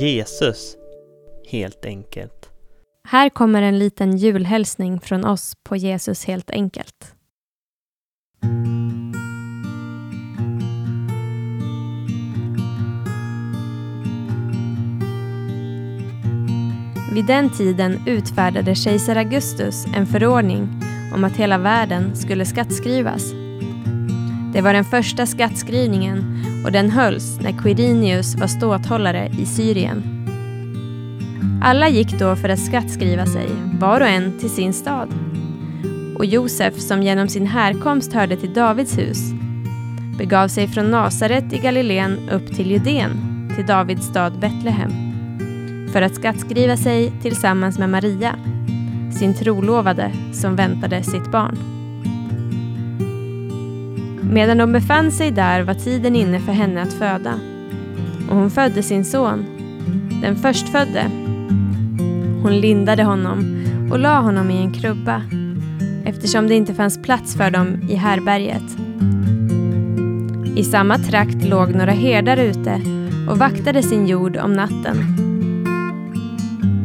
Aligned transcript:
Jesus, 0.00 0.76
helt 1.50 1.84
enkelt. 1.84 2.50
Här 3.08 3.28
kommer 3.28 3.62
en 3.62 3.78
liten 3.78 4.16
julhälsning 4.16 5.00
från 5.00 5.24
oss 5.24 5.54
på 5.62 5.76
Jesus 5.76 6.24
helt 6.24 6.50
enkelt. 6.50 7.14
Vid 17.14 17.26
den 17.26 17.50
tiden 17.50 18.00
utfärdade 18.06 18.74
kejsar 18.74 19.16
Augustus 19.16 19.84
en 19.96 20.06
förordning 20.06 20.68
om 21.14 21.24
att 21.24 21.36
hela 21.36 21.58
världen 21.58 22.16
skulle 22.16 22.46
skattskrivas. 22.46 23.32
Det 24.52 24.60
var 24.60 24.72
den 24.72 24.84
första 24.84 25.26
skattskrivningen 25.26 26.47
och 26.64 26.72
den 26.72 26.90
hölls 26.90 27.40
när 27.40 27.52
Quirinius 27.52 28.36
var 28.36 28.46
ståthållare 28.46 29.30
i 29.38 29.46
Syrien. 29.46 30.02
Alla 31.62 31.88
gick 31.88 32.18
då 32.18 32.36
för 32.36 32.48
att 32.48 32.64
skattskriva 32.64 33.26
sig, 33.26 33.48
var 33.80 34.00
och 34.00 34.06
en 34.06 34.38
till 34.38 34.50
sin 34.50 34.72
stad. 34.72 35.08
Och 36.18 36.26
Josef, 36.26 36.80
som 36.80 37.02
genom 37.02 37.28
sin 37.28 37.46
härkomst 37.46 38.12
hörde 38.12 38.36
till 38.36 38.52
Davids 38.54 38.98
hus, 38.98 39.18
begav 40.18 40.48
sig 40.48 40.68
från 40.68 40.90
Nasaret 40.90 41.52
i 41.52 41.58
Galileen 41.58 42.28
upp 42.30 42.46
till 42.56 42.70
Judeen, 42.70 43.10
till 43.56 43.66
Davids 43.66 44.06
stad 44.06 44.38
Betlehem, 44.38 44.92
för 45.92 46.02
att 46.02 46.14
skattskriva 46.14 46.76
sig 46.76 47.12
tillsammans 47.22 47.78
med 47.78 47.90
Maria, 47.90 48.34
sin 49.18 49.34
trolovade 49.34 50.12
som 50.32 50.56
väntade 50.56 51.02
sitt 51.02 51.32
barn. 51.32 51.77
Medan 54.30 54.58
de 54.58 54.72
befann 54.72 55.10
sig 55.10 55.30
där 55.30 55.62
var 55.62 55.74
tiden 55.74 56.16
inne 56.16 56.40
för 56.40 56.52
henne 56.52 56.82
att 56.82 56.92
föda. 56.92 57.34
Och 58.30 58.36
hon 58.36 58.50
födde 58.50 58.82
sin 58.82 59.04
son, 59.04 59.44
den 60.22 60.36
förstfödde. 60.36 61.10
Hon 62.42 62.60
lindade 62.60 63.04
honom 63.04 63.64
och 63.90 63.98
la 63.98 64.20
honom 64.20 64.50
i 64.50 64.56
en 64.56 64.72
krubba 64.72 65.22
eftersom 66.04 66.48
det 66.48 66.54
inte 66.54 66.74
fanns 66.74 67.02
plats 67.02 67.36
för 67.36 67.50
dem 67.50 67.80
i 67.88 67.94
härberget. 67.94 68.76
I 70.56 70.64
samma 70.64 70.98
trakt 70.98 71.44
låg 71.44 71.74
några 71.74 71.92
herdar 71.92 72.36
ute 72.36 72.80
och 73.30 73.38
vaktade 73.38 73.82
sin 73.82 74.06
jord 74.06 74.36
om 74.36 74.52
natten. 74.52 74.96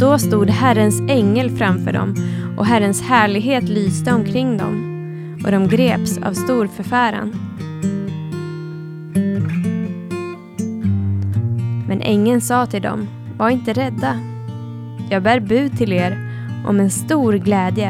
Då 0.00 0.18
stod 0.18 0.50
Herrens 0.50 1.00
ängel 1.00 1.50
framför 1.50 1.92
dem 1.92 2.14
och 2.58 2.66
Herrens 2.66 3.02
härlighet 3.02 3.68
lyste 3.68 4.12
omkring 4.12 4.56
dem 4.56 4.87
och 5.44 5.50
de 5.50 5.68
greps 5.68 6.18
av 6.18 6.32
stor 6.32 6.66
förfäran. 6.66 7.34
Men 11.88 12.00
ängeln 12.00 12.40
sa 12.40 12.66
till 12.66 12.82
dem, 12.82 13.08
var 13.38 13.50
inte 13.50 13.72
rädda. 13.72 14.18
Jag 15.10 15.22
bär 15.22 15.40
bud 15.40 15.78
till 15.78 15.92
er 15.92 16.18
om 16.66 16.80
en 16.80 16.90
stor 16.90 17.32
glädje, 17.32 17.88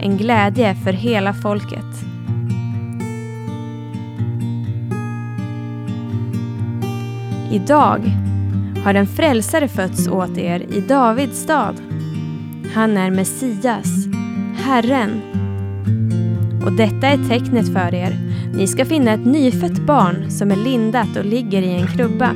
en 0.00 0.16
glädje 0.16 0.74
för 0.74 0.92
hela 0.92 1.34
folket. 1.34 2.10
Idag 7.52 8.00
har 8.84 8.94
en 8.94 9.06
frälsare 9.06 9.68
fötts 9.68 10.08
åt 10.08 10.38
er 10.38 10.60
i 10.60 10.80
Davids 10.80 11.38
stad. 11.38 11.74
Han 12.74 12.96
är 12.96 13.10
Messias, 13.10 14.06
Herren. 14.56 15.39
Och 16.64 16.72
detta 16.72 17.06
är 17.06 17.28
tecknet 17.28 17.72
för 17.72 17.94
er. 17.94 18.18
Ni 18.54 18.66
ska 18.66 18.84
finna 18.84 19.12
ett 19.12 19.26
nyfött 19.26 19.86
barn 19.86 20.30
som 20.30 20.50
är 20.50 20.56
lindat 20.56 21.16
och 21.16 21.24
ligger 21.24 21.62
i 21.62 21.74
en 21.74 21.86
krubba. 21.86 22.30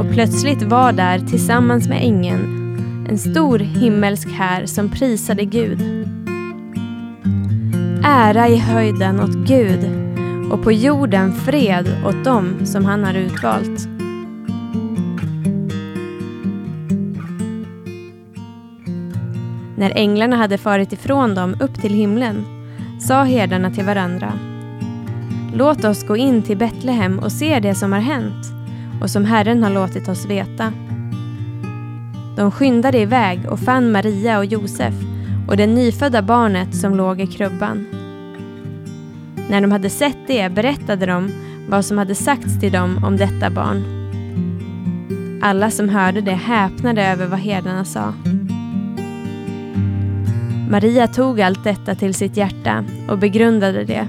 Och 0.00 0.12
plötsligt 0.12 0.62
var 0.62 0.92
där 0.92 1.18
tillsammans 1.18 1.88
med 1.88 2.02
ängeln 2.02 2.56
en 3.08 3.18
stor 3.18 3.58
himmelsk 3.58 4.28
här 4.28 4.66
som 4.66 4.88
prisade 4.88 5.44
Gud. 5.44 5.80
Ära 8.04 8.48
i 8.48 8.56
höjden 8.56 9.20
åt 9.20 9.34
Gud 9.34 9.90
och 10.50 10.62
på 10.62 10.72
jorden 10.72 11.32
fred 11.32 11.88
åt 12.06 12.24
dem 12.24 12.66
som 12.66 12.84
han 12.84 13.04
har 13.04 13.14
utvalt. 13.14 13.95
När 19.76 19.92
änglarna 19.96 20.36
hade 20.36 20.58
farit 20.58 20.92
ifrån 20.92 21.34
dem 21.34 21.56
upp 21.60 21.80
till 21.80 21.94
himlen 21.94 22.44
sa 23.00 23.22
herdarna 23.22 23.70
till 23.70 23.84
varandra 23.84 24.32
Låt 25.54 25.84
oss 25.84 26.06
gå 26.06 26.16
in 26.16 26.42
till 26.42 26.56
Betlehem 26.56 27.18
och 27.18 27.32
se 27.32 27.60
det 27.60 27.74
som 27.74 27.92
har 27.92 28.00
hänt 28.00 28.46
och 29.02 29.10
som 29.10 29.24
Herren 29.24 29.62
har 29.62 29.70
låtit 29.70 30.08
oss 30.08 30.26
veta. 30.26 30.72
De 32.36 32.50
skyndade 32.50 32.98
iväg 32.98 33.40
och 33.50 33.60
fann 33.60 33.92
Maria 33.92 34.38
och 34.38 34.44
Josef 34.44 34.94
och 35.48 35.56
det 35.56 35.66
nyfödda 35.66 36.22
barnet 36.22 36.76
som 36.76 36.96
låg 36.96 37.20
i 37.20 37.26
krubban. 37.26 37.86
När 39.50 39.60
de 39.60 39.72
hade 39.72 39.90
sett 39.90 40.18
det 40.26 40.52
berättade 40.52 41.06
de 41.06 41.30
vad 41.68 41.84
som 41.84 41.98
hade 41.98 42.14
sagts 42.14 42.60
till 42.60 42.72
dem 42.72 43.04
om 43.04 43.16
detta 43.16 43.50
barn. 43.50 43.84
Alla 45.42 45.70
som 45.70 45.88
hörde 45.88 46.20
det 46.20 46.32
häpnade 46.32 47.06
över 47.06 47.26
vad 47.26 47.38
herdarna 47.38 47.84
sa. 47.84 48.14
Mm. 50.66 50.72
Maria 50.72 51.06
tog 51.06 51.40
allt 51.40 51.64
detta 51.64 51.94
till 51.94 52.14
sitt 52.14 52.36
hjärta 52.36 52.84
och 53.08 53.18
begrundade 53.18 53.84
det. 53.84 54.06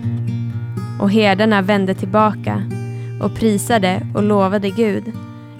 Och 0.99 1.11
herdarna 1.11 1.61
vände 1.61 1.93
tillbaka 1.93 2.63
och 3.21 3.35
prisade 3.35 4.07
och 4.15 4.23
lovade 4.23 4.69
Gud 4.69 5.03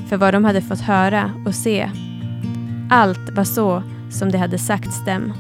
för 0.10 0.18
vad 0.18 0.34
de 0.34 0.46
hade 0.46 0.62
fått 0.62 0.82
höra 0.82 1.32
och 1.46 1.56
se. 1.56 1.90
Allt 2.90 3.30
var 3.36 3.44
så 3.44 3.84
som 4.12 4.32
det 4.32 4.38
hade 4.38 4.58
sagts 4.58 5.06
dem. 5.06 5.34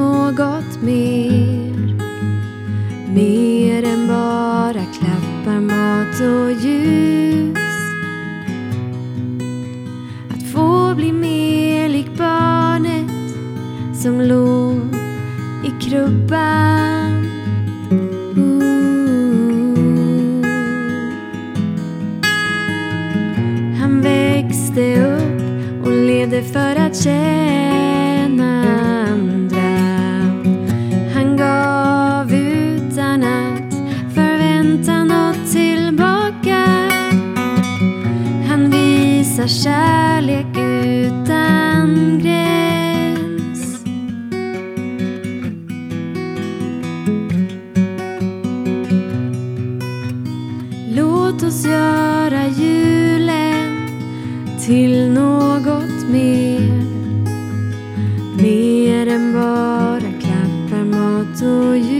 Något 0.00 0.82
mer. 0.82 1.94
Mer 3.14 3.84
än 3.84 4.08
bara 4.08 4.84
klappar, 4.98 5.60
mat 5.60 6.20
och 6.20 6.52
ljus. 6.52 7.58
Att 10.30 10.52
få 10.52 10.94
bli 10.94 11.12
mer 11.12 11.88
lik 11.88 12.18
barnet 12.18 13.10
som 14.02 14.20
låg 14.20 14.80
i 15.64 15.70
krubban. 15.80 17.26
Ooh. 18.36 18.80
Han 23.80 24.00
växte 24.02 25.04
upp 25.04 25.86
och 25.86 25.92
levde 25.92 26.42
för 26.42 26.76
att 26.76 26.96
känna 26.96 27.69
visar 39.40 39.62
kärlek 39.62 40.56
utan 40.56 42.18
gräns. 42.22 43.84
Låt 50.96 51.42
oss 51.42 51.66
göra 51.66 52.46
julen 52.46 53.88
till 54.66 55.10
något 55.12 56.08
mer. 56.10 56.84
Mer 58.42 59.06
än 59.06 59.32
bara 59.32 60.12
klappar, 60.20 60.84
mat 60.84 61.42
och 61.42 61.76
ljus. 61.76 61.99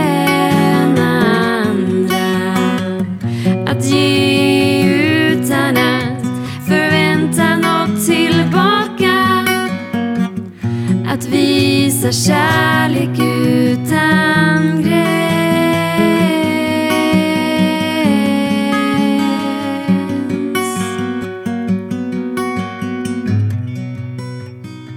visa 12.01 12.11
kärlek 12.11 13.19
utan 13.19 14.83
gräns. 14.83 15.11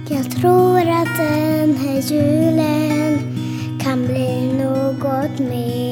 Jag 0.09 0.31
tror 0.31 0.79
att 0.79 1.17
den 1.17 1.75
här 1.77 2.01
julen 2.01 3.19
kan 3.83 4.05
bli 4.05 4.53
något 4.53 5.39
mer. 5.39 5.84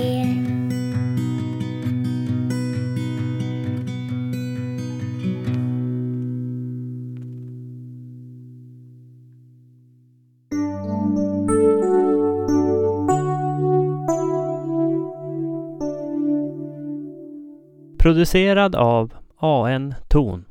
Producerad 18.03 18.75
av 18.75 19.13
AN 19.37 19.95
Ton. 20.07 20.45